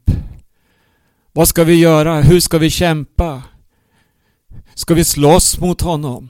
Vad 1.31 1.47
ska 1.47 1.63
vi 1.63 1.75
göra? 1.75 2.21
Hur 2.21 2.39
ska 2.39 2.57
vi 2.57 2.69
kämpa? 2.69 3.43
Ska 4.73 4.93
vi 4.93 5.03
slåss 5.03 5.59
mot 5.59 5.81
honom? 5.81 6.29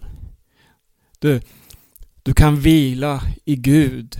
Du, 1.19 1.41
du 2.23 2.34
kan 2.34 2.60
vila 2.60 3.21
i 3.45 3.56
Gud. 3.56 4.15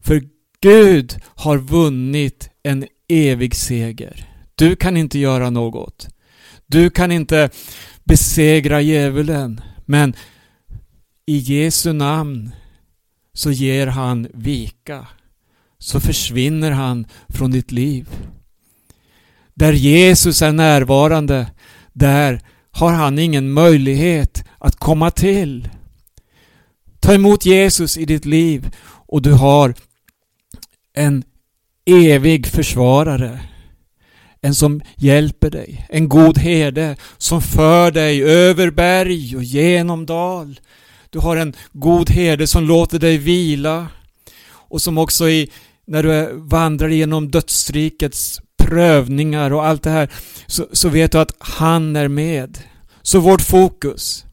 För 0.00 0.22
Gud 0.60 1.16
har 1.24 1.58
vunnit 1.58 2.50
en 2.62 2.86
evig 3.08 3.54
seger. 3.54 4.28
Du 4.54 4.76
kan 4.76 4.96
inte 4.96 5.18
göra 5.18 5.50
något. 5.50 6.08
Du 6.66 6.90
kan 6.90 7.12
inte 7.12 7.50
besegra 8.04 8.80
djävulen. 8.80 9.60
Men 9.86 10.14
i 11.26 11.36
Jesu 11.36 11.92
namn 11.92 12.54
så 13.34 13.50
ger 13.50 13.86
han 13.86 14.28
vika. 14.34 15.06
Så 15.78 16.00
försvinner 16.00 16.70
han 16.70 17.06
från 17.28 17.50
ditt 17.50 17.72
liv. 17.72 18.08
Där 19.54 19.72
Jesus 19.72 20.42
är 20.42 20.52
närvarande, 20.52 21.50
där 21.92 22.40
har 22.70 22.92
han 22.92 23.18
ingen 23.18 23.52
möjlighet 23.52 24.44
att 24.58 24.76
komma 24.76 25.10
till. 25.10 25.68
Ta 27.00 27.14
emot 27.14 27.46
Jesus 27.46 27.98
i 27.98 28.04
ditt 28.04 28.24
liv 28.24 28.74
och 28.86 29.22
du 29.22 29.32
har 29.32 29.74
en 30.94 31.24
evig 31.86 32.46
försvarare. 32.46 33.40
En 34.40 34.54
som 34.54 34.82
hjälper 34.96 35.50
dig, 35.50 35.86
en 35.88 36.08
god 36.08 36.38
herde 36.38 36.96
som 37.18 37.42
för 37.42 37.90
dig 37.90 38.22
över 38.24 38.70
berg 38.70 39.36
och 39.36 39.42
genom 39.42 40.06
dal. 40.06 40.60
Du 41.14 41.20
har 41.20 41.36
en 41.36 41.54
god 41.72 42.10
herde 42.10 42.46
som 42.46 42.64
låter 42.64 42.98
dig 42.98 43.18
vila 43.18 43.86
och 44.50 44.82
som 44.82 44.98
också 44.98 45.28
i, 45.28 45.50
när 45.86 46.02
du 46.02 46.36
vandrar 46.36 46.88
genom 46.88 47.30
dödsrikets 47.30 48.40
prövningar 48.56 49.50
och 49.52 49.66
allt 49.66 49.82
det 49.82 49.90
här 49.90 50.10
så, 50.46 50.66
så 50.72 50.88
vet 50.88 51.12
du 51.12 51.18
att 51.18 51.32
han 51.38 51.96
är 51.96 52.08
med. 52.08 52.58
Så 53.02 53.20
vårt 53.20 53.42
fokus 53.42 54.24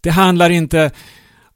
det 0.00 0.10
handlar 0.10 0.50
inte 0.50 0.90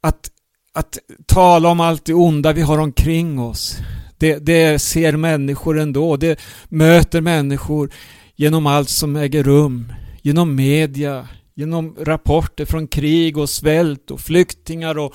att, 0.01 0.31
att 0.75 0.99
tala 1.27 1.69
om 1.69 1.81
allt 1.81 2.05
det 2.05 2.15
onda 2.15 2.53
vi 2.53 2.63
har 2.63 2.79
omkring 2.79 3.41
oss. 3.41 3.77
Det, 4.19 4.39
det 4.39 4.79
ser 4.79 5.17
människor 5.17 5.79
ändå. 5.81 6.17
Det 6.17 6.41
möter 6.69 7.21
människor 7.21 7.91
genom 8.37 8.67
allt 8.67 8.89
som 8.89 9.17
äger 9.17 9.43
rum. 9.43 9.93
Genom 10.23 10.55
media, 10.55 11.29
genom 11.61 11.97
rapporter 11.99 12.65
från 12.65 12.89
krig 12.89 13.39
och 13.39 13.51
svält 13.51 14.11
och 14.11 14.21
flyktingar 14.21 14.99
och 14.99 15.15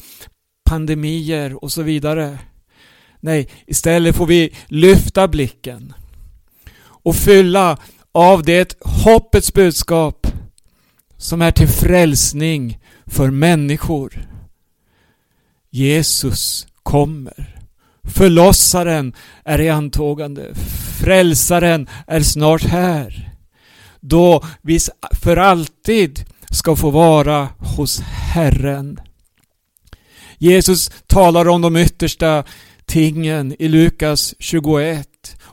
pandemier 0.70 1.64
och 1.64 1.72
så 1.72 1.82
vidare. 1.82 2.40
Nej, 3.20 3.50
istället 3.68 4.16
får 4.16 4.28
vi 4.28 4.56
lyfta 4.68 5.28
blicken 5.28 5.94
och 6.80 7.16
fylla 7.16 7.78
av 8.12 8.44
det 8.44 8.78
hoppets 8.82 9.54
budskap 9.54 10.28
som 11.18 11.42
är 11.42 11.52
till 11.52 11.68
frälsning 11.68 12.80
för 13.06 13.32
människor. 13.32 14.28
Jesus 15.70 16.68
kommer. 16.84 17.60
Förlossaren 18.04 19.14
är 19.44 19.62
i 19.62 19.70
antågande. 19.70 20.56
Frälsaren 21.00 21.90
är 22.08 22.22
snart 22.22 22.64
här. 22.64 23.32
Då 24.00 24.44
vi 24.62 24.80
för 25.24 25.38
alltid 25.38 26.26
ska 26.52 26.76
få 26.76 26.90
vara 26.90 27.50
hos 27.78 28.00
Herren. 28.00 29.00
Jesus 30.38 30.92
talar 31.08 31.48
om 31.48 31.62
de 31.62 31.76
yttersta 31.76 32.44
tingen 32.86 33.56
i 33.60 33.68
Lukas 33.68 34.36
21. 34.40 35.08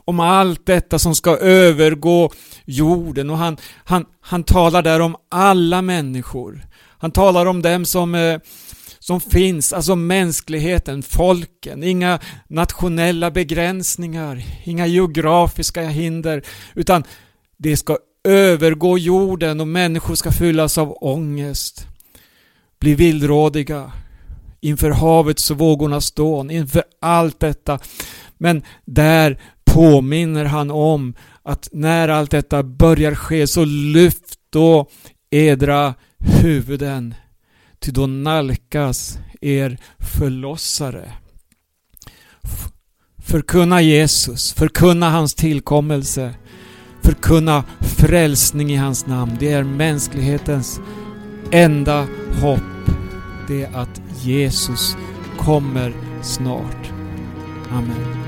Om 0.05 0.19
allt 0.19 0.65
detta 0.65 0.99
som 0.99 1.15
ska 1.15 1.37
övergå 1.37 2.31
jorden 2.65 3.29
och 3.29 3.37
han, 3.37 3.57
han, 3.83 4.05
han 4.21 4.43
talar 4.43 4.81
där 4.81 4.99
om 4.99 5.15
alla 5.31 5.81
människor. 5.81 6.65
Han 6.97 7.11
talar 7.11 7.45
om 7.45 7.61
dem 7.61 7.85
som, 7.85 8.15
eh, 8.15 8.39
som 8.99 9.21
finns, 9.21 9.73
alltså 9.73 9.95
mänskligheten, 9.95 11.03
folken, 11.03 11.83
inga 11.83 12.19
nationella 12.47 13.31
begränsningar, 13.31 14.43
inga 14.63 14.87
geografiska 14.87 15.81
hinder, 15.81 16.43
utan 16.75 17.03
det 17.57 17.77
ska 17.77 17.97
övergå 18.23 18.97
jorden 18.97 19.61
och 19.61 19.67
människor 19.67 20.15
ska 20.15 20.31
fyllas 20.31 20.77
av 20.77 20.97
ångest, 21.01 21.87
bli 22.79 22.95
villrådiga 22.95 23.91
inför 24.61 24.89
havets 24.91 25.51
och 25.51 25.57
vågornas 25.57 26.11
dån, 26.11 26.51
inför 26.51 26.83
allt 27.01 27.39
detta. 27.39 27.79
Men 28.37 28.63
där 28.85 29.41
påminner 29.65 30.45
han 30.45 30.71
om 30.71 31.13
att 31.43 31.69
när 31.71 32.09
allt 32.09 32.31
detta 32.31 32.63
börjar 32.63 33.15
ske 33.15 33.47
så 33.47 33.65
lyft 33.65 34.39
då 34.49 34.89
edra 35.29 35.93
huvuden, 36.17 37.15
ty 37.79 37.91
då 37.91 38.07
nalkas 38.07 39.19
er 39.41 39.77
förlossare. 39.99 41.11
Förkunna 43.25 43.81
Jesus, 43.81 44.53
förkunna 44.53 45.09
hans 45.09 45.35
tillkommelse, 45.35 46.33
förkunna 47.03 47.63
frälsning 47.81 48.71
i 48.71 48.75
hans 48.75 49.07
namn. 49.07 49.37
Det 49.39 49.51
är 49.51 49.63
mänsklighetens 49.63 50.79
enda 51.51 52.07
hopp. 52.41 52.59
Det 53.47 53.63
är 53.63 53.77
att 53.77 54.01
Jesus 54.21 54.97
kommer 55.37 55.93
snart. 56.21 56.91
Amen. 57.71 58.23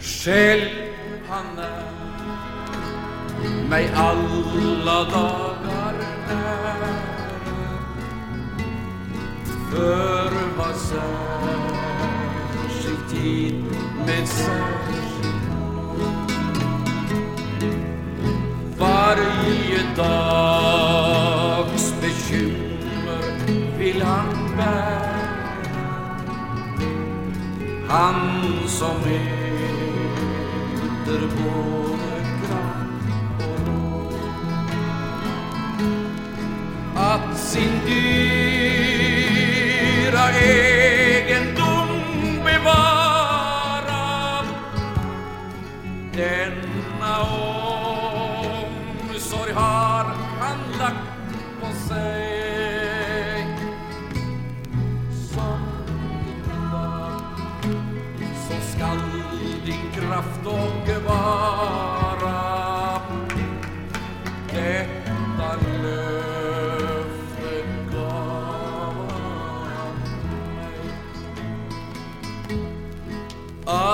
Själv 0.00 0.68
han 1.28 1.58
är 1.58 1.84
mig 3.68 3.90
alla 3.94 5.04
dagar 5.04 5.94
nära 6.28 6.94
för 9.70 10.30
vad 10.58 10.76
säger 10.76 12.13
tid 13.10 13.64
message 14.06 14.94
Varje 18.78 19.82
dags 19.96 21.94
bekymmer 22.00 23.24
vill 23.78 24.02
han 24.02 24.56
bära. 24.56 25.14
Han 27.88 28.20
som 28.68 28.96
äter 28.96 30.00
både 31.20 32.20
kraft 32.46 33.08
och 33.38 33.58
råd 33.66 34.14
att 36.96 37.38
sin 37.38 37.80
dyra 37.86 38.94
är 40.30 40.83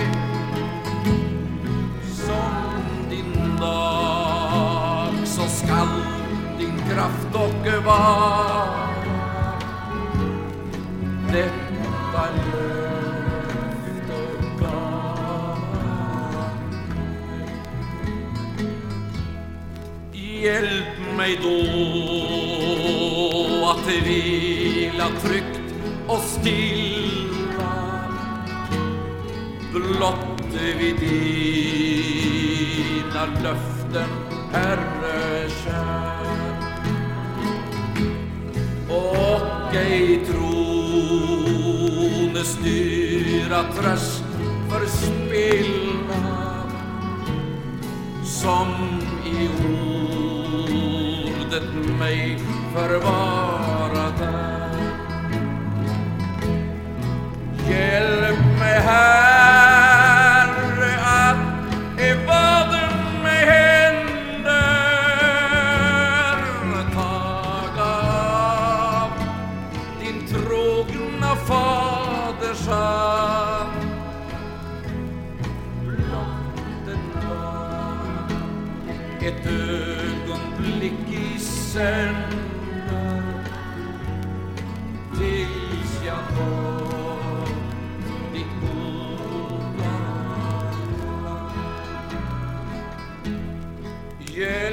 Som 2.15 2.55
din 3.11 3.57
lag 3.61 5.15
så 5.25 5.43
skall 5.43 6.03
din 6.59 6.79
kraft 6.89 7.35
och 7.35 7.85
vara 7.85 8.50
mig 21.31 21.39
då 21.43 21.61
att 23.67 23.87
vila 24.07 25.09
tryggt 25.23 25.61
och 26.07 26.19
stilla 26.19 27.73
blott 29.73 30.55
vid 30.79 30.97
dina 31.01 31.27
löften, 33.43 34.09
Herre 34.53 35.49
kär. 35.65 36.57
Och 38.89 39.75
ej 39.75 40.21
trones 40.27 41.69
styra 42.49 43.63
tröst 43.63 44.25
förspilla 44.69 46.23
som 48.25 48.69
i 49.27 49.49
landet 51.51 51.99
mig 51.99 52.39
förvara 52.75 54.11
där. 54.19 54.50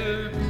will 0.08 0.47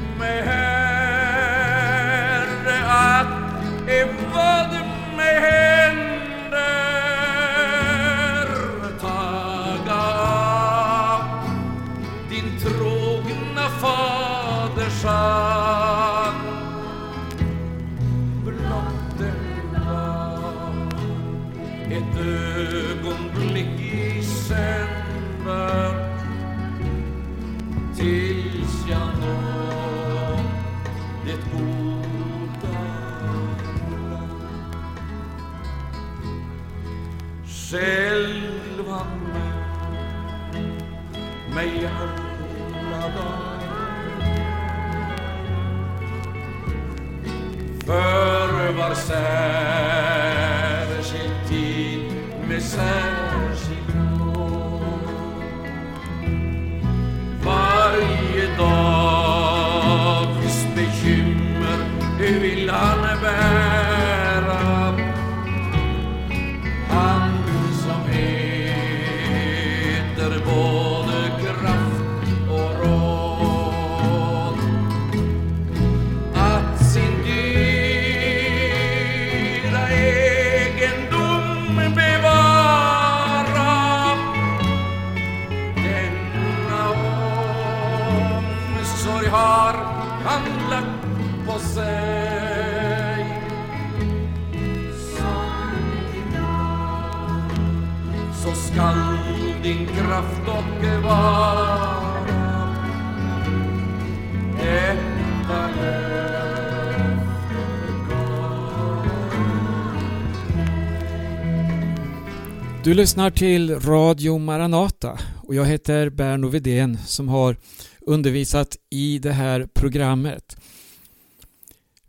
Du 112.83 112.93
lyssnar 112.93 113.29
till 113.29 113.79
Radio 113.79 114.37
Maranata 114.37 115.19
och 115.43 115.55
jag 115.55 115.65
heter 115.65 116.09
Berno 116.09 116.47
Vidén 116.47 116.97
som 117.05 117.29
har 117.29 117.57
undervisat 118.01 118.77
i 118.89 119.19
det 119.19 119.31
här 119.31 119.67
programmet. 119.73 120.57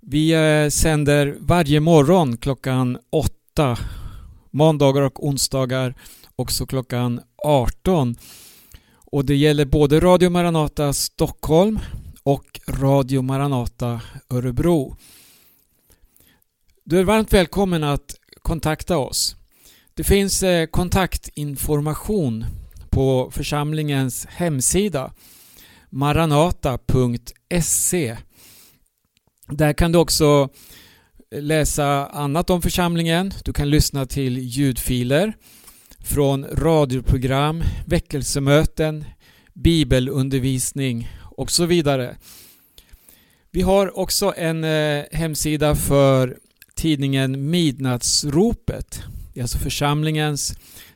Vi 0.01 0.33
eh, 0.33 0.69
sänder 0.69 1.37
varje 1.41 1.81
morgon 1.81 2.37
klockan 2.37 2.99
8, 3.11 3.79
måndagar 4.51 5.03
och 5.03 5.27
onsdagar 5.27 5.95
också 6.37 6.67
klockan 6.67 7.21
18. 7.45 8.17
Och 9.13 9.25
det 9.25 9.37
gäller 9.37 9.65
både 9.65 10.01
Radio 10.01 10.31
Maranata 10.31 10.93
Stockholm 10.93 11.79
och 12.23 12.61
Radio 12.69 13.23
Maranata 13.23 14.01
Örebro. 14.31 14.97
Du 16.85 16.99
är 16.99 17.05
varmt 17.05 17.33
välkommen 17.33 17.85
att 17.85 18.15
kontakta 18.43 18.99
oss. 18.99 19.37
Det 20.01 20.05
finns 20.05 20.43
eh, 20.43 20.67
kontaktinformation 20.67 22.45
på 22.91 23.31
församlingens 23.33 24.27
hemsida 24.27 25.13
maranata.se 25.91 26.87
Där 29.49 29.73
kan 29.73 29.93
du 29.93 29.99
också 29.99 30.49
läsa 31.35 32.07
annat 32.07 32.51
om 32.51 32.63
församlingen. 32.63 33.33
Du 33.45 33.53
kan 33.53 33.71
lyssna 33.71 34.07
till 34.07 34.39
ljudfiler 34.39 35.33
från 35.99 36.45
radioprogram, 36.45 37.63
väckelsemöten, 37.87 39.05
bibelundervisning 39.55 41.11
och 41.23 41.51
så 41.51 41.67
vidare. 41.67 42.17
Vi 43.51 43.63
har 43.63 43.99
också 43.99 44.35
en 44.37 44.65
eh, 44.65 45.05
hemsida 45.13 45.75
för 45.75 46.39
tidningen 46.75 47.51
Midnattsropet. 47.51 49.03
Det 49.35 49.41
är 49.41 49.45
alltså 49.45 49.59
församlingens 49.59 50.55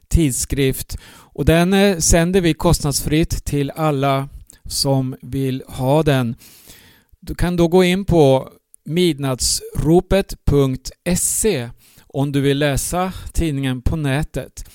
tidskrift 0.08 0.96
och 1.06 1.44
den 1.44 1.72
eh, 1.72 1.98
sänder 1.98 2.40
vi 2.40 2.54
kostnadsfritt 2.54 3.44
till 3.44 3.70
alla 3.70 4.28
som 4.64 5.16
vill 5.22 5.62
ha 5.66 6.02
den. 6.02 6.36
Du 7.20 7.34
kan 7.34 7.56
då 7.56 7.68
gå 7.68 7.84
in 7.84 8.04
på 8.04 8.48
midnattsropet.se 8.84 11.70
om 12.06 12.32
du 12.32 12.40
vill 12.40 12.58
läsa 12.58 13.12
tidningen 13.32 13.82
på 13.82 13.96
nätet. 13.96 14.70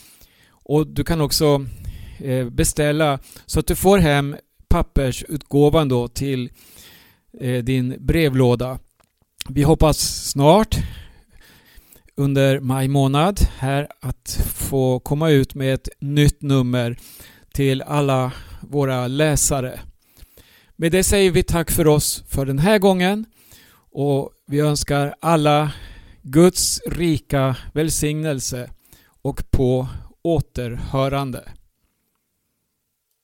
Och 0.51 0.87
Du 0.87 1.03
kan 1.03 1.21
också 1.21 1.65
eh, 2.19 2.49
beställa 2.49 3.19
så 3.45 3.59
att 3.59 3.67
du 3.67 3.75
får 3.75 3.97
hem 3.97 4.35
pappersutgåvan 4.67 5.89
då 5.89 6.07
till 6.07 6.49
eh, 7.39 7.63
din 7.63 7.95
brevlåda. 7.99 8.79
Vi 9.49 9.63
hoppas 9.63 9.97
snart 10.29 10.77
under 12.19 12.59
maj 12.59 12.87
månad 12.87 13.39
här 13.57 13.87
att 14.01 14.41
få 14.55 14.99
komma 14.99 15.29
ut 15.29 15.55
med 15.55 15.73
ett 15.73 15.89
nytt 15.99 16.41
nummer 16.41 16.97
till 17.53 17.81
alla 17.81 18.31
våra 18.61 19.07
läsare. 19.07 19.79
Med 20.75 20.91
det 20.91 21.03
säger 21.03 21.31
vi 21.31 21.43
tack 21.43 21.71
för 21.71 21.87
oss 21.87 22.23
för 22.27 22.45
den 22.45 22.59
här 22.59 22.79
gången 22.79 23.25
och 23.91 24.31
vi 24.47 24.59
önskar 24.59 25.15
alla 25.19 25.71
Guds 26.21 26.81
rika 26.87 27.55
välsignelse 27.73 28.69
och 29.21 29.51
på 29.51 29.87
återhörande. 30.21 31.43